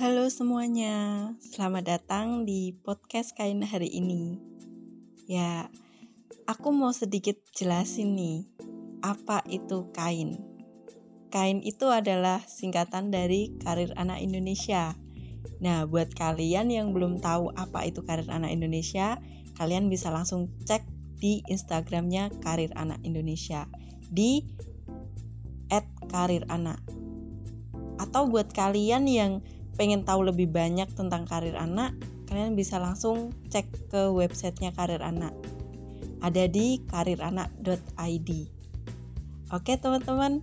Halo 0.00 0.32
semuanya, 0.32 1.28
selamat 1.44 1.84
datang 1.84 2.48
di 2.48 2.72
podcast 2.72 3.36
Kain 3.36 3.60
hari 3.60 3.92
ini. 3.92 4.40
Ya, 5.28 5.68
aku 6.48 6.72
mau 6.72 6.88
sedikit 6.96 7.36
jelasin 7.52 8.16
nih, 8.16 8.48
apa 9.04 9.44
itu 9.44 9.92
kain. 9.92 10.40
Kain 11.28 11.60
itu 11.60 11.84
adalah 11.92 12.40
singkatan 12.48 13.12
dari 13.12 13.52
Karir 13.60 13.92
Anak 13.92 14.24
Indonesia. 14.24 14.96
Nah, 15.60 15.84
buat 15.84 16.16
kalian 16.16 16.72
yang 16.72 16.96
belum 16.96 17.20
tahu 17.20 17.52
apa 17.52 17.84
itu 17.84 18.00
Karir 18.00 18.32
Anak 18.32 18.56
Indonesia, 18.56 19.20
kalian 19.60 19.92
bisa 19.92 20.08
langsung 20.08 20.48
cek 20.64 20.80
di 21.20 21.44
Instagramnya 21.44 22.32
Karir 22.40 22.72
Anak 22.72 23.04
Indonesia 23.04 23.68
di 24.08 24.48
@kariranak. 26.08 26.80
Atau 28.00 28.32
buat 28.32 28.48
kalian 28.56 29.04
yang 29.04 29.44
pengen 29.74 30.06
tahu 30.06 30.26
lebih 30.26 30.50
banyak 30.50 30.88
tentang 30.94 31.26
karir 31.26 31.54
anak, 31.58 31.94
kalian 32.30 32.54
bisa 32.54 32.78
langsung 32.78 33.34
cek 33.50 33.90
ke 33.90 34.06
websitenya 34.06 34.70
Karir 34.70 35.02
Anak. 35.02 35.34
Ada 36.22 36.46
di 36.46 36.78
kariranak.id. 36.86 38.30
Oke 39.50 39.74
teman-teman. 39.74 40.38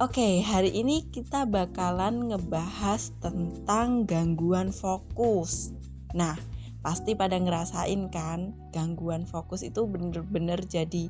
Oke, 0.00 0.40
hari 0.42 0.72
ini 0.72 1.04
kita 1.12 1.44
bakalan 1.46 2.32
ngebahas 2.32 3.12
tentang 3.22 4.08
gangguan 4.08 4.72
fokus. 4.72 5.70
Nah, 6.16 6.34
pasti 6.80 7.14
pada 7.14 7.38
ngerasain 7.38 8.10
kan, 8.10 8.56
gangguan 8.74 9.28
fokus 9.28 9.62
itu 9.62 9.84
bener-bener 9.86 10.58
jadi 10.64 11.06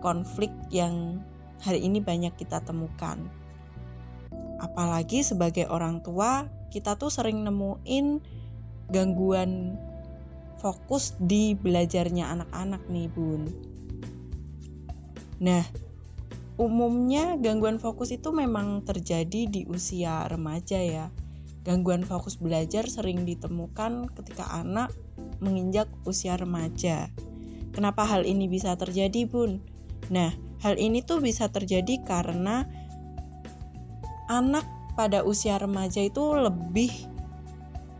konflik 0.00 0.54
yang 0.70 1.20
hari 1.60 1.84
ini 1.84 2.00
banyak 2.00 2.32
kita 2.38 2.62
temukan 2.64 3.18
apalagi 4.64 5.20
sebagai 5.20 5.68
orang 5.68 6.00
tua 6.00 6.48
kita 6.72 6.96
tuh 6.96 7.12
sering 7.12 7.44
nemuin 7.44 8.24
gangguan 8.88 9.76
fokus 10.64 11.12
di 11.20 11.52
belajarnya 11.52 12.32
anak-anak 12.32 12.88
nih 12.88 13.12
bun. 13.12 13.44
Nah 15.44 15.64
umumnya 16.56 17.36
gangguan 17.36 17.76
fokus 17.76 18.16
itu 18.16 18.32
memang 18.32 18.80
terjadi 18.80 19.44
di 19.44 19.68
usia 19.68 20.24
remaja 20.24 20.80
ya. 20.80 21.06
Gangguan 21.64 22.04
fokus 22.04 22.40
belajar 22.40 22.88
sering 22.88 23.28
ditemukan 23.28 24.08
ketika 24.16 24.48
anak 24.56 24.92
menginjak 25.44 25.88
usia 26.08 26.40
remaja. 26.40 27.12
Kenapa 27.76 28.08
hal 28.08 28.24
ini 28.24 28.48
bisa 28.48 28.72
terjadi 28.80 29.28
bun? 29.28 29.60
Nah 30.08 30.32
hal 30.64 30.80
ini 30.80 31.04
tuh 31.04 31.20
bisa 31.20 31.52
terjadi 31.52 32.00
karena 32.08 32.64
anak 34.30 34.64
pada 34.94 35.26
usia 35.26 35.58
remaja 35.58 36.00
itu 36.06 36.22
lebih 36.38 36.90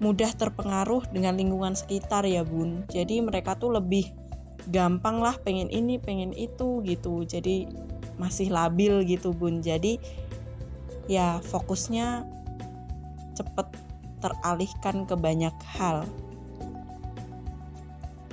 mudah 0.02 0.30
terpengaruh 0.34 1.06
dengan 1.14 1.38
lingkungan 1.38 1.74
sekitar 1.74 2.26
ya 2.26 2.42
bun. 2.42 2.84
Jadi 2.90 3.22
mereka 3.22 3.54
tuh 3.58 3.74
lebih 3.74 4.10
gampang 4.70 5.20
lah 5.20 5.36
pengen 5.42 5.70
ini 5.70 5.98
pengen 5.98 6.34
itu 6.34 6.82
gitu. 6.86 7.22
Jadi 7.24 7.68
masih 8.18 8.50
labil 8.50 9.02
gitu 9.06 9.34
bun. 9.34 9.62
Jadi 9.62 9.98
ya 11.10 11.40
fokusnya 11.44 12.24
cepet 13.34 13.68
teralihkan 14.22 15.04
ke 15.04 15.14
banyak 15.18 15.54
hal. 15.76 16.06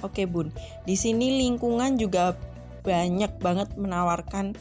Oke 0.01 0.25
bun. 0.25 0.49
Di 0.85 0.97
sini 0.97 1.41
lingkungan 1.45 1.97
juga 1.97 2.33
banyak 2.81 3.37
banget 3.37 3.69
menawarkan 3.77 4.57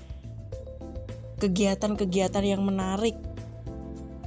kegiatan-kegiatan 1.41 2.45
yang 2.45 2.63
menarik. 2.63 3.17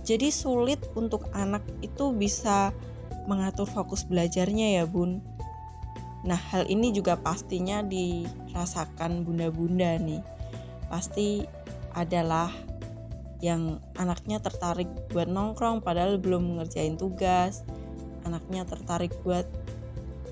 Jadi 0.03 0.33
sulit 0.33 0.83
untuk 0.97 1.31
anak 1.31 1.63
itu 1.79 2.11
bisa 2.11 2.75
mengatur 3.29 3.69
fokus 3.69 4.03
belajarnya 4.03 4.81
ya 4.81 4.83
bun. 4.83 5.23
Nah 6.27 6.39
hal 6.51 6.67
ini 6.67 6.91
juga 6.91 7.15
pastinya 7.15 7.79
dirasakan 7.79 9.23
bunda-bunda 9.23 9.95
nih. 10.01 10.19
Pasti 10.91 11.47
adalah 11.95 12.51
yang 13.39 13.79
anaknya 13.99 14.39
tertarik 14.39 14.87
buat 15.11 15.27
nongkrong 15.27 15.83
padahal 15.83 16.19
belum 16.19 16.59
ngerjain 16.59 16.99
tugas. 16.99 17.63
Anaknya 18.27 18.67
tertarik 18.67 19.11
buat 19.23 19.47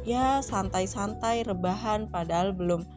ya 0.07 0.41
santai-santai 0.41 1.45
rebahan 1.45 2.09
padahal 2.09 2.55
belum 2.55 2.87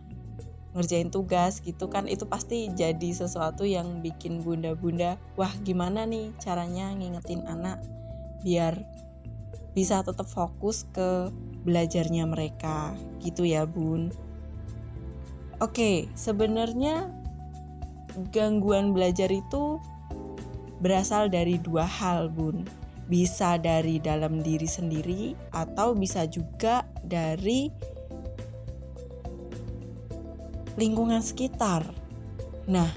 ngerjain 0.75 1.09
tugas 1.09 1.63
gitu 1.63 1.87
kan 1.87 2.11
itu 2.11 2.27
pasti 2.27 2.69
jadi 2.75 3.15
sesuatu 3.15 3.63
yang 3.63 4.03
bikin 4.03 4.43
bunda-bunda 4.43 5.17
wah 5.39 5.51
gimana 5.63 6.03
nih 6.03 6.35
caranya 6.43 6.91
ngingetin 6.93 7.47
anak 7.47 7.79
biar 8.45 8.83
bisa 9.75 10.07
tetap 10.07 10.31
fokus 10.31 10.87
ke 10.95 11.29
belajarnya 11.67 12.25
mereka? 12.31 12.95
Gitu 13.19 13.49
ya 13.49 13.67
bun. 13.67 14.15
Oke 15.59 16.07
sebenarnya 16.15 17.11
gangguan 18.31 18.95
belajar 18.95 19.27
itu 19.33 19.83
berasal 20.79 21.27
dari 21.27 21.59
dua 21.59 21.89
hal 21.89 22.31
bun. 22.31 22.63
Bisa 23.05 23.61
dari 23.61 24.01
dalam 24.01 24.41
diri 24.41 24.65
sendiri 24.65 25.37
atau 25.53 25.93
bisa 25.93 26.25
juga 26.25 26.89
dari 27.05 27.69
lingkungan 30.75 31.23
sekitar. 31.23 31.87
Nah, 32.67 32.91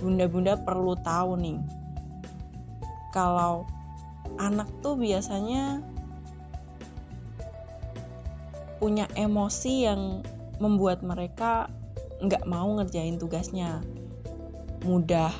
bunda-bunda 0.00 0.60
perlu 0.60 0.96
tahu 1.00 1.36
nih, 1.40 1.58
kalau 3.12 3.64
anak 4.36 4.68
tuh 4.84 4.96
biasanya 4.96 5.80
punya 8.80 9.04
emosi 9.12 9.84
yang 9.84 10.24
membuat 10.56 11.04
mereka 11.04 11.68
nggak 12.20 12.44
mau 12.48 12.68
ngerjain 12.80 13.16
tugasnya, 13.16 13.80
mudah 14.84 15.32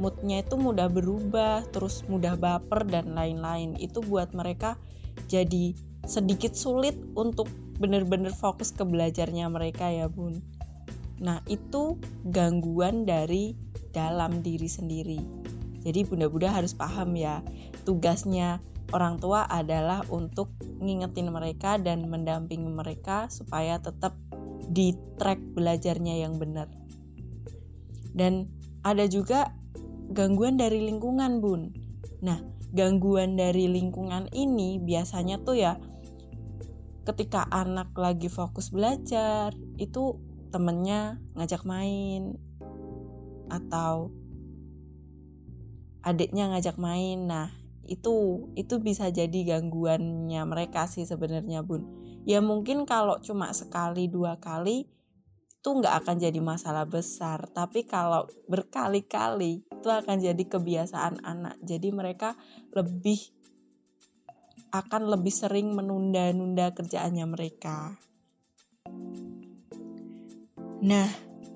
moodnya 0.00 0.40
itu 0.40 0.56
mudah 0.56 0.88
berubah, 0.88 1.68
terus 1.68 2.02
mudah 2.08 2.34
baper 2.34 2.88
dan 2.88 3.12
lain-lain. 3.12 3.76
Itu 3.76 4.00
buat 4.00 4.32
mereka 4.32 4.80
jadi 5.28 5.76
sedikit 6.08 6.56
sulit 6.56 6.96
untuk 7.12 7.46
bener-bener 7.80 8.30
fokus 8.36 8.70
ke 8.76 8.84
belajarnya 8.84 9.48
mereka 9.48 9.88
ya 9.88 10.06
bun. 10.06 10.44
Nah 11.24 11.40
itu 11.48 11.96
gangguan 12.28 13.08
dari 13.08 13.56
dalam 13.96 14.44
diri 14.44 14.68
sendiri. 14.68 15.20
Jadi 15.80 16.04
bunda-bunda 16.04 16.52
harus 16.52 16.76
paham 16.76 17.16
ya 17.16 17.40
tugasnya 17.88 18.60
orang 18.92 19.16
tua 19.16 19.48
adalah 19.48 20.04
untuk 20.12 20.52
ngingetin 20.84 21.32
mereka 21.32 21.80
dan 21.80 22.04
mendampingi 22.04 22.68
mereka 22.68 23.32
supaya 23.32 23.80
tetap 23.80 24.12
di 24.68 24.92
track 25.16 25.40
belajarnya 25.56 26.20
yang 26.20 26.36
benar. 26.36 26.68
Dan 28.12 28.44
ada 28.84 29.08
juga 29.08 29.56
gangguan 30.12 30.60
dari 30.60 30.84
lingkungan 30.84 31.40
bun. 31.40 31.72
Nah 32.20 32.44
gangguan 32.70 33.34
dari 33.34 33.66
lingkungan 33.66 34.30
ini 34.30 34.78
biasanya 34.78 35.42
tuh 35.42 35.58
ya 35.58 35.74
ketika 37.04 37.48
anak 37.48 37.92
lagi 37.96 38.28
fokus 38.28 38.70
belajar 38.70 39.56
itu 39.80 40.18
temennya 40.50 41.22
ngajak 41.38 41.62
main. 41.64 42.36
Atau 43.50 44.14
adiknya 46.04 46.52
ngajak 46.52 46.76
main. 46.76 47.26
Nah 47.26 47.48
itu 47.90 48.46
itu 48.54 48.78
bisa 48.78 49.10
jadi 49.10 49.56
gangguannya 49.56 50.42
mereka 50.46 50.86
sih 50.86 51.06
sebenarnya 51.06 51.64
bun. 51.64 51.86
Ya 52.28 52.44
mungkin 52.44 52.84
kalau 52.84 53.18
cuma 53.24 53.50
sekali 53.56 54.06
dua 54.06 54.36
kali 54.38 54.86
itu 55.60 55.68
nggak 55.68 56.04
akan 56.04 56.16
jadi 56.20 56.40
masalah 56.40 56.88
besar. 56.88 57.48
Tapi 57.52 57.84
kalau 57.84 58.28
berkali-kali 58.48 59.64
itu 59.64 59.88
akan 59.88 60.16
jadi 60.20 60.44
kebiasaan 60.44 61.24
anak. 61.24 61.56
Jadi 61.64 61.88
mereka 61.92 62.36
lebih 62.72 63.39
akan 64.70 65.10
lebih 65.10 65.34
sering 65.34 65.74
menunda-nunda 65.74 66.70
kerjaannya 66.70 67.26
mereka. 67.26 67.98
Nah, 70.80 71.10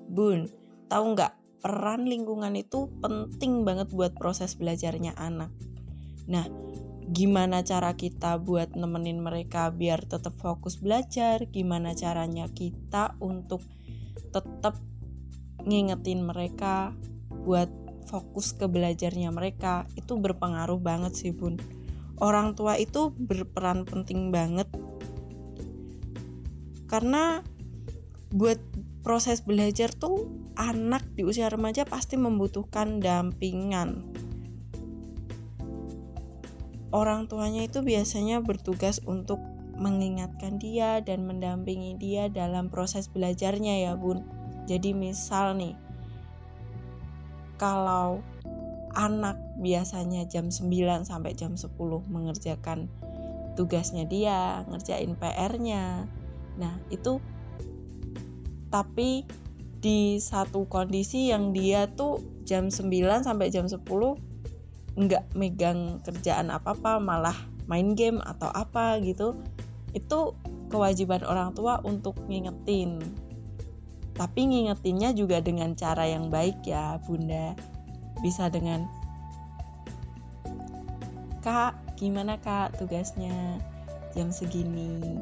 Bun, 0.05 0.47
tahu 0.91 1.17
nggak 1.17 1.33
peran 1.63 2.05
lingkungan 2.05 2.53
itu 2.53 2.91
penting 3.01 3.65
banget 3.65 3.89
buat 3.89 4.13
proses 4.13 4.53
belajarnya 4.53 5.17
anak. 5.17 5.49
Nah, 6.29 6.45
gimana 7.09 7.65
cara 7.65 7.97
kita 7.97 8.37
buat 8.37 8.77
nemenin 8.77 9.23
mereka 9.23 9.73
biar 9.73 10.05
tetap 10.05 10.37
fokus 10.37 10.77
belajar? 10.77 11.41
Gimana 11.49 11.97
caranya 11.97 12.45
kita 12.51 13.17
untuk 13.17 13.65
tetap 14.29 14.77
ngingetin 15.65 16.21
mereka 16.21 16.93
buat 17.47 17.71
fokus 18.05 18.53
ke 18.53 18.69
belajarnya 18.69 19.33
mereka? 19.33 19.89
Itu 19.97 20.21
berpengaruh 20.21 20.77
banget 20.77 21.17
sih, 21.17 21.33
Bun 21.33 21.57
orang 22.19 22.55
tua 22.55 22.79
itu 22.79 23.11
berperan 23.15 23.83
penting 23.83 24.31
banget. 24.31 24.67
Karena 26.85 27.43
buat 28.31 28.59
proses 29.05 29.43
belajar 29.43 29.93
tuh 29.93 30.27
anak 30.55 31.03
di 31.13 31.27
usia 31.27 31.51
remaja 31.51 31.83
pasti 31.83 32.15
membutuhkan 32.15 33.03
dampingan. 33.03 34.03
Orang 36.95 37.27
tuanya 37.27 37.67
itu 37.67 37.83
biasanya 37.83 38.39
bertugas 38.39 39.03
untuk 39.03 39.43
mengingatkan 39.75 40.55
dia 40.55 41.03
dan 41.03 41.27
mendampingi 41.27 41.99
dia 41.99 42.31
dalam 42.31 42.71
proses 42.71 43.11
belajarnya 43.11 43.83
ya 43.83 43.93
bun. 43.99 44.23
Jadi 44.65 44.95
misal 44.95 45.59
nih 45.59 45.75
kalau 47.59 48.23
anak 48.95 49.37
biasanya 49.59 50.25
jam 50.25 50.49
9 50.49 51.05
sampai 51.05 51.35
jam 51.35 51.53
10 51.53 51.75
mengerjakan 52.07 52.87
tugasnya 53.59 54.07
dia 54.07 54.63
ngerjain 54.71 55.15
PR-nya 55.15 56.07
nah 56.55 56.75
itu 56.87 57.19
tapi 58.71 59.27
di 59.79 60.17
satu 60.17 60.65
kondisi 60.65 61.29
yang 61.29 61.53
dia 61.53 61.85
tuh 61.91 62.23
jam 62.47 62.73
9 62.73 62.89
sampai 63.21 63.47
jam 63.53 63.69
10 63.69 63.83
nggak 64.95 65.23
megang 65.35 65.99
kerjaan 66.01 66.49
apa-apa 66.49 66.97
malah 67.03 67.35
main 67.67 67.93
game 67.93 68.23
atau 68.23 68.47
apa 68.49 68.97
gitu 69.03 69.35
itu 69.95 70.35
kewajiban 70.69 71.23
orang 71.23 71.55
tua 71.55 71.79
untuk 71.87 72.19
ngingetin. 72.27 72.99
Tapi 74.15 74.47
ngingetinnya 74.47 75.11
juga 75.11 75.43
dengan 75.43 75.75
cara 75.75 76.07
yang 76.07 76.31
baik 76.31 76.63
ya 76.63 76.99
bunda 77.03 77.55
bisa 78.23 78.47
dengan 78.47 78.87
kak 81.45 81.77
gimana 81.95 82.35
kak 82.41 82.75
tugasnya? 82.81 83.61
Jam 84.15 84.31
segini. 84.31 85.19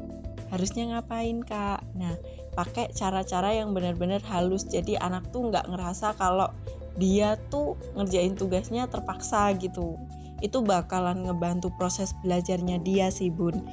Harusnya 0.48 0.86
ngapain 0.86 1.42
kak? 1.42 1.82
Nah 1.98 2.14
pakai 2.54 2.94
cara-cara 2.94 3.54
yang 3.54 3.74
benar-benar 3.74 4.22
halus. 4.30 4.64
Jadi 4.64 4.94
anak 4.98 5.28
tuh 5.34 5.50
nggak 5.50 5.66
ngerasa 5.66 6.14
kalau 6.14 6.48
dia 6.94 7.34
tuh 7.50 7.74
ngerjain 7.98 8.38
tugasnya 8.38 8.86
terpaksa 8.86 9.50
gitu. 9.58 9.98
Itu 10.38 10.62
bakalan 10.62 11.26
ngebantu 11.26 11.74
proses 11.74 12.14
belajarnya 12.22 12.78
dia 12.86 13.10
sih 13.10 13.34
bun. 13.34 13.66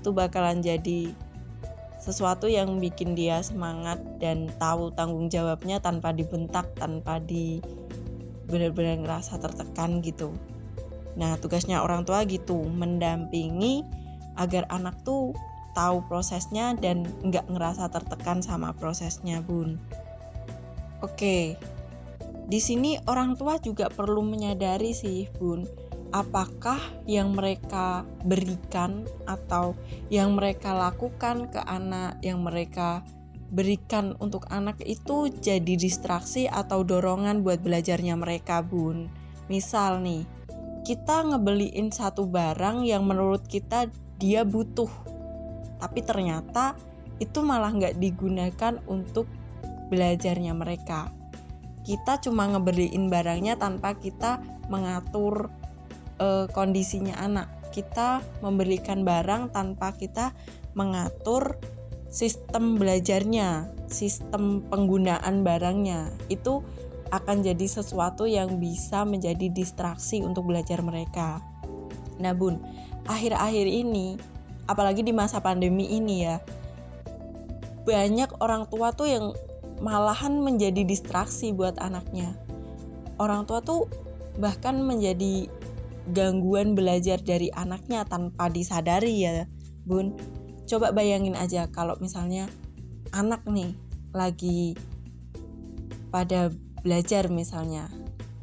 Itu 0.00 0.12
bakalan 0.12 0.60
jadi 0.60 1.10
sesuatu 2.06 2.46
yang 2.46 2.78
bikin 2.78 3.18
dia 3.18 3.42
semangat 3.42 3.98
dan 4.22 4.46
tahu 4.62 4.94
tanggung 4.94 5.26
jawabnya 5.26 5.82
tanpa 5.82 6.14
dibentak 6.14 6.68
tanpa 6.78 7.18
di 7.18 7.58
benar-benar 8.46 9.02
ngerasa 9.02 9.38
tertekan 9.42 10.00
gitu. 10.00 10.34
Nah 11.18 11.36
tugasnya 11.38 11.82
orang 11.82 12.06
tua 12.06 12.22
gitu 12.24 12.66
mendampingi 12.66 13.82
agar 14.36 14.68
anak 14.68 14.96
tuh 15.02 15.32
tahu 15.76 16.04
prosesnya 16.08 16.72
dan 16.78 17.04
nggak 17.20 17.48
ngerasa 17.52 17.92
tertekan 17.92 18.40
sama 18.40 18.72
prosesnya 18.72 19.44
bun. 19.44 19.76
Oke 21.04 21.60
di 22.46 22.62
sini 22.62 22.94
orang 23.10 23.34
tua 23.34 23.58
juga 23.58 23.90
perlu 23.90 24.22
menyadari 24.22 24.94
sih 24.94 25.26
bun 25.34 25.66
apakah 26.14 26.78
yang 27.02 27.34
mereka 27.34 28.06
berikan 28.22 29.02
atau 29.26 29.74
yang 30.14 30.38
mereka 30.38 30.70
lakukan 30.70 31.50
ke 31.50 31.58
anak 31.66 32.22
yang 32.22 32.46
mereka 32.46 33.02
berikan 33.50 34.18
untuk 34.18 34.46
anak 34.50 34.82
itu 34.82 35.30
jadi 35.30 35.74
distraksi 35.78 36.50
atau 36.50 36.82
dorongan 36.82 37.46
buat 37.46 37.62
belajarnya 37.62 38.18
mereka 38.18 38.62
bun. 38.62 39.06
Misal 39.46 40.02
nih 40.02 40.26
kita 40.86 41.26
ngebeliin 41.26 41.90
satu 41.90 42.26
barang 42.26 42.86
yang 42.86 43.06
menurut 43.06 43.46
kita 43.46 43.90
dia 44.16 44.46
butuh 44.46 44.88
tapi 45.76 46.00
ternyata 46.00 46.74
itu 47.16 47.40
malah 47.40 47.72
nggak 47.72 47.96
digunakan 47.96 48.80
untuk 48.88 49.28
belajarnya 49.88 50.52
mereka. 50.52 51.12
Kita 51.86 52.18
cuma 52.18 52.50
ngebeliin 52.50 53.06
barangnya 53.06 53.56
tanpa 53.56 53.94
kita 53.94 54.42
mengatur 54.66 55.48
e, 56.18 56.50
kondisinya 56.50 57.14
anak. 57.22 57.48
Kita 57.70 58.24
memberikan 58.42 59.06
barang 59.06 59.54
tanpa 59.54 59.94
kita 59.94 60.34
mengatur 60.74 61.56
sistem 62.16 62.80
belajarnya 62.80 63.68
sistem 63.92 64.64
penggunaan 64.72 65.44
barangnya 65.44 66.08
itu 66.32 66.64
akan 67.12 67.44
jadi 67.44 67.68
sesuatu 67.68 68.24
yang 68.24 68.56
bisa 68.56 69.04
menjadi 69.04 69.52
distraksi 69.52 70.24
untuk 70.24 70.48
belajar 70.48 70.80
mereka. 70.80 71.44
Nah, 72.16 72.32
Bun, 72.32 72.58
akhir-akhir 73.04 73.68
ini 73.68 74.16
apalagi 74.66 75.04
di 75.06 75.14
masa 75.14 75.38
pandemi 75.38 75.86
ini 75.92 76.26
ya 76.26 76.42
banyak 77.86 78.42
orang 78.42 78.66
tua 78.66 78.90
tuh 78.90 79.06
yang 79.06 79.26
malahan 79.78 80.42
menjadi 80.42 80.82
distraksi 80.82 81.54
buat 81.54 81.78
anaknya 81.78 82.34
orang 83.22 83.46
tua 83.46 83.62
tuh 83.62 83.86
bahkan 84.42 84.82
menjadi 84.82 85.46
gangguan 86.10 86.74
belajar 86.74 87.22
dari 87.22 87.46
anaknya 87.54 88.02
tanpa 88.10 88.50
disadari 88.50 89.22
ya 89.22 89.46
bun 89.86 90.18
coba 90.66 90.90
bayangin 90.90 91.38
aja 91.38 91.70
kalau 91.70 91.94
misalnya 92.02 92.50
anak 93.14 93.46
nih 93.46 93.72
lagi 94.10 94.74
pada 96.10 96.50
belajar 96.82 97.26
misalnya. 97.30 97.90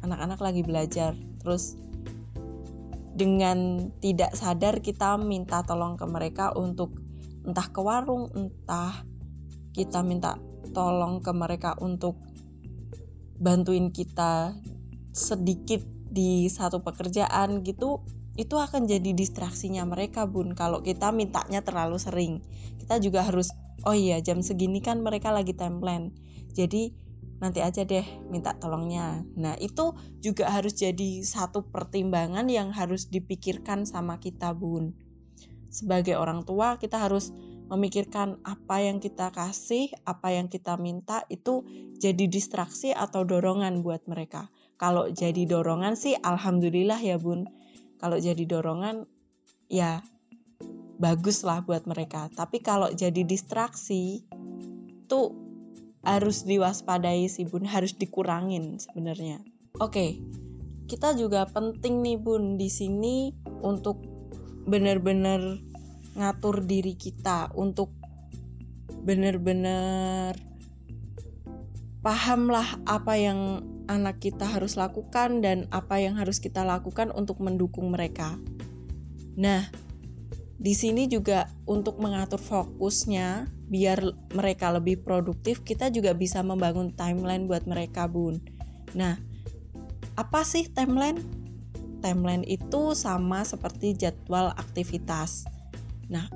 Anak-anak 0.04 0.36
lagi 0.44 0.60
belajar 0.60 1.16
terus 1.40 1.80
dengan 3.16 3.88
tidak 4.04 4.36
sadar 4.36 4.84
kita 4.84 5.16
minta 5.16 5.64
tolong 5.64 5.96
ke 5.96 6.04
mereka 6.04 6.52
untuk 6.52 6.92
entah 7.40 7.68
ke 7.72 7.80
warung, 7.80 8.28
entah 8.36 9.00
kita 9.72 10.04
minta 10.04 10.36
tolong 10.76 11.24
ke 11.24 11.32
mereka 11.32 11.72
untuk 11.80 12.20
bantuin 13.40 13.88
kita 13.88 14.52
sedikit 15.14 15.80
di 16.10 16.46
satu 16.52 16.84
pekerjaan 16.84 17.64
gitu 17.64 18.02
itu 18.34 18.58
akan 18.58 18.90
jadi 18.90 19.14
distraksinya 19.14 19.86
mereka 19.86 20.26
bun 20.26 20.58
kalau 20.58 20.82
kita 20.82 21.14
mintanya 21.14 21.62
terlalu 21.62 21.98
sering 22.02 22.42
kita 22.82 22.98
juga 22.98 23.22
harus 23.22 23.54
oh 23.86 23.94
iya 23.94 24.18
jam 24.18 24.42
segini 24.42 24.82
kan 24.82 25.00
mereka 25.02 25.30
lagi 25.30 25.54
time 25.54 25.80
jadi 26.54 26.94
nanti 27.42 27.60
aja 27.60 27.82
deh 27.82 28.06
minta 28.30 28.54
tolongnya. 28.56 29.20
Nah, 29.36 29.58
itu 29.58 29.92
juga 30.22 30.48
harus 30.48 30.78
jadi 30.78 31.20
satu 31.20 31.66
pertimbangan 31.68 32.46
yang 32.48 32.70
harus 32.70 33.10
dipikirkan 33.10 33.84
sama 33.84 34.16
kita, 34.22 34.54
Bun. 34.54 34.94
Sebagai 35.68 36.14
orang 36.14 36.46
tua, 36.46 36.78
kita 36.78 37.02
harus 37.02 37.34
memikirkan 37.64 38.38
apa 38.44 38.84
yang 38.84 39.00
kita 39.00 39.32
kasih, 39.32 39.92
apa 40.04 40.36
yang 40.36 40.46
kita 40.52 40.76
minta 40.80 41.24
itu 41.32 41.64
jadi 41.96 42.28
distraksi 42.28 42.92
atau 42.92 43.24
dorongan 43.28 43.80
buat 43.84 44.04
mereka. 44.08 44.52
Kalau 44.80 45.08
jadi 45.10 45.48
dorongan 45.48 46.00
sih 46.00 46.14
alhamdulillah 46.16 47.00
ya, 47.02 47.18
Bun. 47.18 47.44
Kalau 48.04 48.20
jadi 48.20 48.44
dorongan 48.44 49.08
ya 49.72 50.04
bagus 51.00 51.40
lah 51.40 51.64
buat 51.64 51.88
mereka. 51.88 52.28
Tapi 52.36 52.60
kalau 52.60 52.92
jadi 52.92 53.24
distraksi 53.24 54.28
tuh 55.08 55.44
harus 56.04 56.44
diwaspadai 56.44 57.24
sih 57.32 57.48
bun 57.48 57.64
harus 57.64 57.96
dikurangin 57.96 58.76
sebenarnya 58.76 59.40
oke 59.80 60.20
kita 60.84 61.16
juga 61.16 61.48
penting 61.48 62.04
nih 62.04 62.20
bun 62.20 62.60
di 62.60 62.68
sini 62.68 63.32
untuk 63.64 64.04
benar-benar 64.68 65.40
ngatur 66.14 66.60
diri 66.62 66.92
kita 66.94 67.56
untuk 67.56 67.88
benar-benar 69.04 70.36
pahamlah 72.04 72.84
apa 72.84 73.16
yang 73.16 73.40
anak 73.86 74.20
kita 74.22 74.48
harus 74.48 74.76
lakukan 74.80 75.44
dan 75.44 75.68
apa 75.68 76.00
yang 76.00 76.16
harus 76.16 76.40
kita 76.40 76.64
lakukan 76.64 77.12
untuk 77.12 77.40
mendukung 77.40 77.92
mereka. 77.92 78.36
Nah, 79.36 79.68
di 80.54 80.72
sini 80.72 81.10
juga 81.10 81.50
untuk 81.68 82.00
mengatur 82.00 82.40
fokusnya 82.40 83.50
biar 83.68 84.00
mereka 84.32 84.70
lebih 84.72 85.02
produktif, 85.02 85.60
kita 85.66 85.90
juga 85.90 86.14
bisa 86.14 86.40
membangun 86.40 86.94
timeline 86.94 87.44
buat 87.50 87.66
mereka, 87.68 88.06
Bun. 88.08 88.40
Nah, 88.94 89.18
apa 90.14 90.40
sih 90.46 90.70
timeline? 90.70 91.18
Timeline 92.04 92.44
itu 92.44 92.92
sama 92.92 93.42
seperti 93.42 93.96
jadwal 93.96 94.52
aktivitas. 94.54 95.48
Nah, 96.12 96.28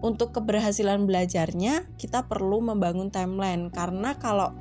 untuk 0.00 0.32
keberhasilan 0.34 1.04
belajarnya, 1.04 1.86
kita 2.00 2.26
perlu 2.26 2.64
membangun 2.64 3.12
timeline 3.12 3.68
karena 3.68 4.16
kalau 4.16 4.56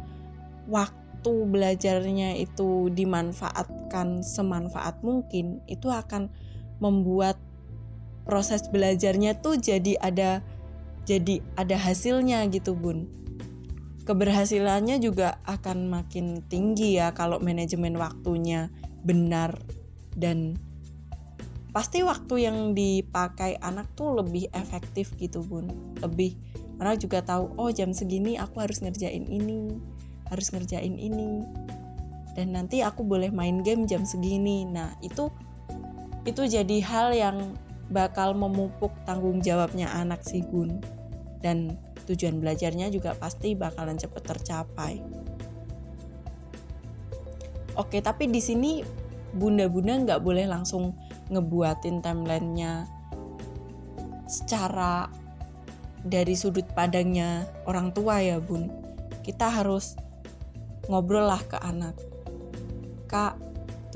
waktu 0.68 1.07
belajarnya 1.30 2.38
itu 2.40 2.92
dimanfaatkan 2.92 4.22
semanfaat 4.24 5.02
mungkin, 5.02 5.64
itu 5.70 5.88
akan 5.92 6.32
membuat 6.78 7.40
proses 8.28 8.68
belajarnya 8.68 9.40
tuh 9.40 9.56
jadi 9.56 9.96
ada 10.04 10.44
jadi 11.08 11.40
ada 11.56 11.80
hasilnya 11.80 12.44
gitu 12.52 12.76
bun. 12.76 13.08
Keberhasilannya 14.04 15.00
juga 15.00 15.40
akan 15.48 15.88
makin 15.88 16.44
tinggi 16.48 17.00
ya 17.00 17.16
kalau 17.16 17.40
manajemen 17.40 17.96
waktunya 17.96 18.68
benar 19.04 19.56
dan 20.16 20.60
pasti 21.72 22.04
waktu 22.04 22.48
yang 22.48 22.76
dipakai 22.76 23.56
anak 23.64 23.88
tuh 23.96 24.20
lebih 24.20 24.52
efektif 24.52 25.16
gitu 25.16 25.44
bun. 25.44 25.72
Lebih 26.04 26.36
anak 26.84 27.00
juga 27.00 27.24
tahu 27.24 27.56
oh 27.56 27.72
jam 27.72 27.96
segini 27.96 28.36
aku 28.36 28.60
harus 28.60 28.84
ngerjain 28.84 29.24
ini 29.28 29.80
harus 30.30 30.52
ngerjain 30.52 30.96
ini. 30.96 31.44
Dan 32.38 32.54
nanti 32.54 32.86
aku 32.86 33.02
boleh 33.02 33.34
main 33.34 33.66
game 33.66 33.90
jam 33.90 34.06
segini. 34.06 34.64
Nah 34.68 34.94
itu 35.02 35.34
itu 36.28 36.44
jadi 36.44 36.78
hal 36.84 37.16
yang 37.16 37.38
bakal 37.88 38.36
memupuk 38.36 38.92
tanggung 39.08 39.40
jawabnya 39.40 39.88
anak 39.96 40.20
sih 40.28 40.44
bun 40.44 40.84
dan 41.40 41.80
tujuan 42.04 42.44
belajarnya 42.44 42.92
juga 42.92 43.16
pasti 43.16 43.56
bakalan 43.56 43.96
cepet 43.96 44.24
tercapai. 44.28 45.00
Oke 47.80 48.04
tapi 48.04 48.28
di 48.28 48.44
sini 48.44 48.84
bunda-bunda 49.32 50.04
nggak 50.04 50.22
boleh 50.24 50.50
langsung 50.50 50.96
ngebuatin 51.32 52.04
timelinenya 52.04 52.88
secara 54.28 55.08
dari 56.04 56.36
sudut 56.36 56.68
pandangnya 56.76 57.48
orang 57.64 57.96
tua 57.96 58.20
ya 58.20 58.44
bun. 58.44 58.68
Kita 59.24 59.52
harus 59.52 59.96
ngobrol 60.88 61.28
lah 61.28 61.40
ke 61.46 61.60
anak. 61.60 61.96
Kak 63.08 63.40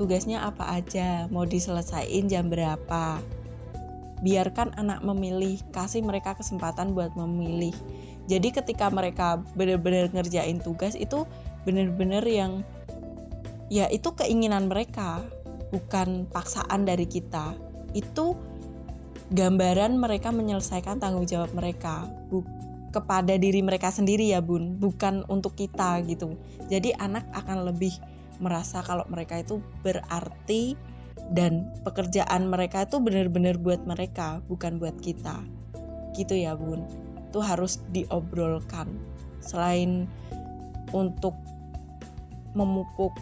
tugasnya 0.00 0.44
apa 0.44 0.68
aja? 0.72 1.28
Mau 1.28 1.44
diselesaikan 1.44 2.28
jam 2.28 2.48
berapa? 2.48 3.20
Biarkan 4.22 4.78
anak 4.78 5.02
memilih 5.02 5.58
kasih 5.74 6.00
mereka 6.00 6.38
kesempatan 6.38 6.94
buat 6.94 7.12
memilih. 7.18 7.74
Jadi 8.30 8.54
ketika 8.54 8.86
mereka 8.86 9.42
benar-benar 9.58 10.14
ngerjain 10.14 10.62
tugas 10.62 10.94
itu 10.94 11.26
benar-benar 11.66 12.22
yang 12.22 12.62
ya 13.66 13.90
itu 13.90 14.14
keinginan 14.14 14.70
mereka 14.70 15.26
bukan 15.74 16.30
paksaan 16.30 16.86
dari 16.86 17.08
kita. 17.08 17.56
Itu 17.96 18.38
gambaran 19.32 19.96
mereka 19.96 20.30
menyelesaikan 20.30 21.00
tanggung 21.00 21.26
jawab 21.26 21.50
mereka 21.56 22.06
kepada 22.92 23.34
diri 23.40 23.64
mereka 23.64 23.88
sendiri 23.88 24.30
ya 24.30 24.44
bun. 24.44 24.76
Bukan 24.76 25.24
untuk 25.32 25.56
kita 25.56 26.04
gitu. 26.04 26.36
Jadi 26.68 26.92
anak 27.00 27.24
akan 27.32 27.72
lebih 27.72 27.96
merasa 28.38 28.84
kalau 28.84 29.08
mereka 29.08 29.40
itu 29.40 29.64
berarti 29.80 30.76
dan 31.32 31.72
pekerjaan 31.86 32.50
mereka 32.52 32.84
itu 32.84 33.00
benar-benar 33.00 33.56
buat 33.56 33.80
mereka 33.88 34.44
bukan 34.46 34.76
buat 34.76 34.94
kita. 35.00 35.40
Gitu 36.12 36.36
ya 36.36 36.52
bun. 36.52 36.84
Itu 37.32 37.40
harus 37.40 37.80
diobrolkan. 37.90 38.92
Selain 39.40 40.04
untuk 40.92 41.34
memupuk 42.52 43.16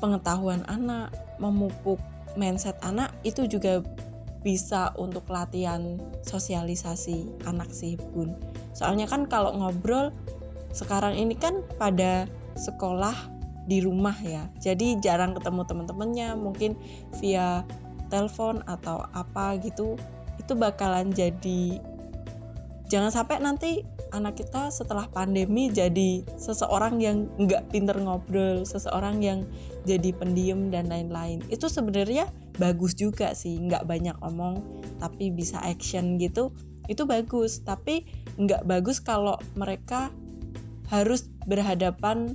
pengetahuan 0.00 0.64
anak 0.70 1.12
memupuk 1.42 1.98
mindset 2.38 2.78
anak 2.86 3.10
itu 3.26 3.46
juga 3.50 3.82
bisa 4.48 4.96
untuk 4.96 5.28
latihan 5.28 6.00
sosialisasi 6.24 7.44
anak 7.44 7.68
sih 7.68 8.00
bun. 8.16 8.32
Soalnya 8.72 9.04
kan 9.04 9.28
kalau 9.28 9.52
ngobrol 9.52 10.08
sekarang 10.72 11.20
ini 11.20 11.36
kan 11.36 11.60
pada 11.76 12.24
sekolah 12.56 13.12
di 13.68 13.84
rumah 13.84 14.16
ya. 14.24 14.48
Jadi 14.56 14.96
jarang 15.04 15.36
ketemu 15.36 15.68
teman-temannya 15.68 16.28
mungkin 16.40 16.80
via 17.20 17.60
telepon 18.08 18.64
atau 18.64 19.04
apa 19.12 19.60
gitu 19.60 20.00
itu 20.40 20.56
bakalan 20.56 21.12
jadi 21.12 21.76
jangan 22.88 23.12
sampai 23.12 23.36
nanti 23.44 23.84
anak 24.16 24.40
kita 24.40 24.72
setelah 24.72 25.04
pandemi 25.12 25.68
jadi 25.68 26.24
seseorang 26.40 26.96
yang 27.04 27.28
nggak 27.36 27.68
pinter 27.68 27.92
ngobrol 28.00 28.64
seseorang 28.64 29.20
yang 29.20 29.44
jadi 29.84 30.16
pendiam 30.16 30.72
dan 30.72 30.88
lain-lain. 30.88 31.44
Itu 31.52 31.68
sebenarnya 31.68 32.32
bagus 32.58 32.98
juga 32.98 33.32
sih 33.32 33.56
nggak 33.56 33.86
banyak 33.86 34.18
omong 34.20 34.60
tapi 34.98 35.30
bisa 35.30 35.62
action 35.62 36.18
gitu 36.18 36.50
itu 36.88 37.04
bagus. 37.04 37.62
Tapi 37.62 38.08
nggak 38.40 38.64
bagus 38.64 38.98
kalau 38.98 39.36
mereka 39.54 40.10
harus 40.88 41.28
berhadapan 41.44 42.32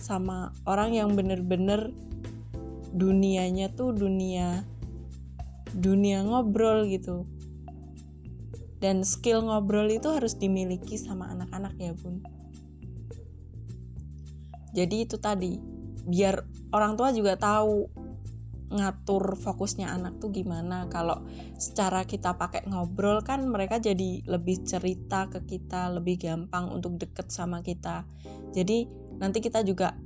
sama 0.00 0.56
orang 0.64 0.96
yang 0.96 1.12
bener-bener 1.12 1.92
dunianya 2.90 3.70
tuh 3.76 3.92
dunia 3.92 4.64
dunia 5.76 6.24
ngobrol 6.24 6.88
gitu. 6.88 7.28
Dan 8.80 9.04
skill 9.04 9.44
ngobrol 9.44 9.92
itu 9.92 10.08
harus 10.08 10.40
dimiliki 10.40 10.96
sama 10.96 11.28
anak-anak 11.36 11.76
ya 11.76 11.92
bun. 11.92 12.24
Jadi 14.72 15.04
itu 15.04 15.20
tadi 15.20 15.60
biar 16.08 16.40
orang 16.72 16.96
tua 16.96 17.12
juga 17.12 17.36
tahu 17.36 17.92
ngatur 18.70 19.34
fokusnya 19.34 19.90
anak 19.90 20.22
tuh 20.22 20.30
gimana 20.30 20.86
kalau 20.86 21.26
secara 21.58 22.06
kita 22.06 22.38
pakai 22.38 22.70
ngobrol 22.70 23.20
kan 23.26 23.42
mereka 23.50 23.82
jadi 23.82 24.22
lebih 24.30 24.62
cerita 24.62 25.26
ke 25.26 25.42
kita 25.42 25.90
lebih 25.90 26.22
gampang 26.22 26.70
untuk 26.70 26.94
deket 26.96 27.34
sama 27.34 27.66
kita 27.66 28.06
jadi 28.54 28.86
nanti 29.18 29.42
kita 29.42 29.66
juga 29.66 29.98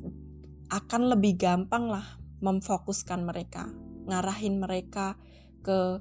akan 0.73 1.13
lebih 1.13 1.37
gampang 1.37 1.93
lah 1.93 2.05
memfokuskan 2.41 3.23
mereka 3.23 3.69
ngarahin 4.09 4.61
mereka 4.61 5.17
ke 5.65 6.01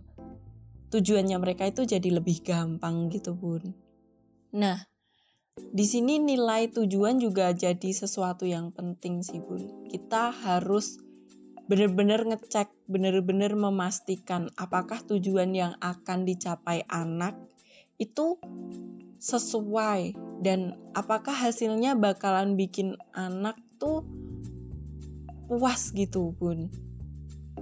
tujuannya 0.93 1.37
mereka 1.41 1.65
itu 1.65 1.89
jadi 1.89 2.21
lebih 2.21 2.45
gampang 2.45 3.09
gitu 3.09 3.33
bun. 3.33 3.73
Nah, 4.53 4.77
di 5.57 5.85
sini 5.89 6.21
nilai 6.21 6.69
tujuan 6.69 7.17
juga 7.17 7.49
jadi 7.49 7.89
sesuatu 7.89 8.45
yang 8.45 8.69
penting 8.69 9.25
sih 9.25 9.41
bun. 9.41 9.89
Kita 9.89 10.29
harus 10.29 11.01
benar-benar 11.67 12.27
ngecek, 12.27 12.69
benar-benar 12.91 13.55
memastikan 13.55 14.51
apakah 14.59 14.99
tujuan 15.07 15.55
yang 15.55 15.73
akan 15.79 16.27
dicapai 16.27 16.83
anak 16.91 17.39
itu 17.97 18.35
sesuai 19.23 20.17
dan 20.43 20.75
apakah 20.91 21.31
hasilnya 21.31 21.95
bakalan 21.95 22.59
bikin 22.59 22.99
anak 23.15 23.55
tuh 23.79 24.03
puas 25.47 25.95
gitu 25.95 26.35
bun. 26.35 26.67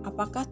Apakah 0.02 0.50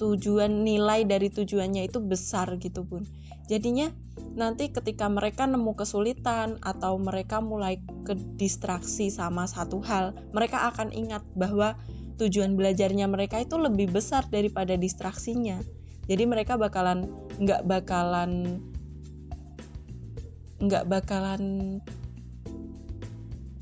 tujuan 0.00 0.64
nilai 0.64 1.04
dari 1.04 1.28
tujuannya 1.28 1.84
itu 1.84 2.00
besar 2.00 2.56
gitu 2.56 2.88
bun 2.88 3.04
jadinya 3.44 3.92
nanti 4.32 4.72
ketika 4.72 5.10
mereka 5.12 5.44
nemu 5.44 5.76
kesulitan 5.76 6.56
atau 6.64 6.96
mereka 6.96 7.44
mulai 7.44 7.84
ke 8.08 8.16
distraksi 8.40 9.12
sama 9.12 9.44
satu 9.44 9.84
hal 9.84 10.16
mereka 10.32 10.72
akan 10.72 10.88
ingat 10.94 11.20
bahwa 11.36 11.76
tujuan 12.20 12.52
belajarnya 12.54 13.08
mereka 13.08 13.40
itu 13.40 13.56
lebih 13.56 13.88
besar 13.88 14.28
daripada 14.28 14.76
distraksinya. 14.76 15.56
Jadi 16.04 16.24
mereka 16.28 16.60
bakalan 16.60 17.08
nggak 17.40 17.64
bakalan 17.64 18.60
nggak 20.60 20.84
bakalan 20.84 21.42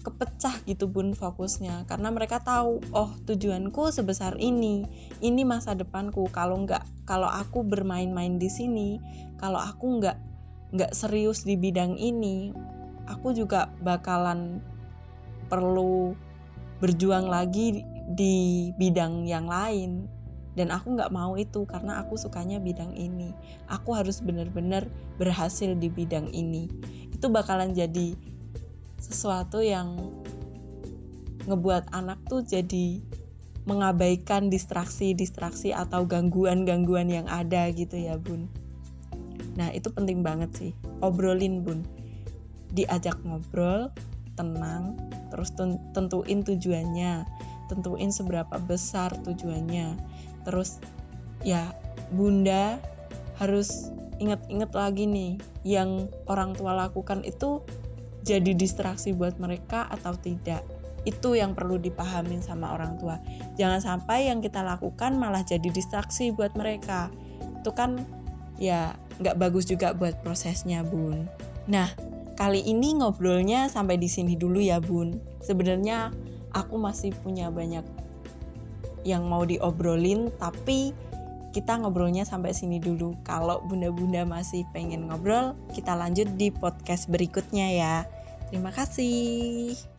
kepecah 0.03 0.59
gitu 0.67 0.91
bun 0.91 1.15
fokusnya. 1.15 1.87
Karena 1.87 2.11
mereka 2.11 2.43
tahu 2.43 2.83
oh 2.91 3.15
tujuanku 3.23 3.95
sebesar 3.95 4.35
ini 4.43 4.83
ini 5.23 5.43
masa 5.47 5.79
depanku. 5.79 6.27
Kalau 6.35 6.59
nggak 6.67 7.07
kalau 7.07 7.31
aku 7.31 7.63
bermain-main 7.63 8.37
di 8.37 8.51
sini 8.51 8.99
kalau 9.39 9.63
aku 9.63 10.03
nggak 10.03 10.19
nggak 10.75 10.93
serius 10.93 11.47
di 11.49 11.57
bidang 11.57 11.97
ini 11.97 12.53
aku 13.09 13.33
juga 13.33 13.73
bakalan 13.81 14.61
perlu 15.49 16.13
berjuang 16.79 17.27
lagi 17.27 17.83
di 18.17 18.71
bidang 18.81 19.29
yang 19.29 19.45
lain. 19.45 20.09
Dan 20.57 20.75
aku 20.75 20.99
nggak 20.99 21.15
mau 21.15 21.39
itu 21.39 21.63
karena 21.71 22.03
aku 22.03 22.19
sukanya 22.19 22.59
bidang 22.59 22.91
ini. 22.97 23.31
Aku 23.71 23.95
harus 23.95 24.19
benar-benar 24.19 24.91
berhasil 25.21 25.77
di 25.79 25.87
bidang 25.87 26.33
ini. 26.35 26.67
Itu 27.15 27.31
bakalan 27.31 27.77
jadi 27.77 28.19
sesuatu 28.99 29.63
yang 29.63 29.95
ngebuat 31.47 31.95
anak 31.95 32.19
tuh 32.27 32.43
jadi 32.43 33.01
mengabaikan 33.69 34.49
distraksi-distraksi 34.49 35.77
atau 35.77 36.09
gangguan-gangguan 36.09 37.13
yang 37.13 37.29
ada 37.29 37.69
gitu 37.71 38.01
ya 38.01 38.17
bun. 38.17 38.49
Nah 39.55 39.71
itu 39.71 39.93
penting 39.93 40.25
banget 40.25 40.51
sih. 40.57 40.73
Obrolin 41.05 41.63
bun. 41.63 41.85
Diajak 42.73 43.21
ngobrol 43.23 43.93
tenang 44.35 44.97
terus 45.35 45.51
tentuin 45.93 46.41
tujuannya 46.47 47.27
tentuin 47.69 48.11
seberapa 48.11 48.57
besar 48.59 49.13
tujuannya. 49.23 49.95
Terus 50.49 50.81
ya 51.47 51.71
bunda 52.11 52.81
harus 53.39 53.93
inget-inget 54.19 54.75
lagi 54.75 55.07
nih 55.07 55.39
yang 55.63 56.11
orang 56.27 56.57
tua 56.59 56.75
lakukan 56.75 57.23
itu 57.23 57.63
jadi 58.27 58.53
distraksi 58.53 59.15
buat 59.15 59.39
mereka 59.39 59.87
atau 59.89 60.13
tidak. 60.19 60.67
Itu 61.07 61.39
yang 61.39 61.55
perlu 61.55 61.79
dipahamin 61.79 62.43
sama 62.43 62.75
orang 62.75 62.99
tua. 62.99 63.23
Jangan 63.57 63.81
sampai 63.81 64.29
yang 64.29 64.43
kita 64.43 64.61
lakukan 64.61 65.17
malah 65.17 65.47
jadi 65.47 65.71
distraksi 65.71 66.35
buat 66.35 66.53
mereka. 66.59 67.09
Itu 67.63 67.73
kan 67.73 68.03
ya 68.59 68.99
nggak 69.23 69.39
bagus 69.39 69.71
juga 69.71 69.95
buat 69.95 70.19
prosesnya 70.21 70.83
bun. 70.83 71.31
Nah 71.71 71.89
kali 72.35 72.63
ini 72.67 72.99
ngobrolnya 73.01 73.71
sampai 73.71 73.97
di 73.97 74.11
sini 74.11 74.35
dulu 74.35 74.59
ya 74.61 74.83
bun. 74.83 75.17
Sebenarnya 75.41 76.13
aku 76.55 76.81
masih 76.81 77.13
punya 77.25 77.53
banyak 77.53 77.85
yang 79.07 79.25
mau 79.27 79.47
diobrolin 79.47 80.29
tapi 80.37 80.93
kita 81.53 81.81
ngobrolnya 81.81 82.29
sampai 82.29 82.53
sini 82.53 82.79
dulu. 82.79 83.17
Kalau 83.25 83.65
bunda-bunda 83.67 84.23
masih 84.29 84.69
pengen 84.71 85.09
ngobrol, 85.09 85.57
kita 85.73 85.97
lanjut 85.97 86.29
di 86.37 86.53
podcast 86.53 87.09
berikutnya 87.09 87.67
ya. 87.73 87.95
Terima 88.53 88.71
kasih. 88.71 89.98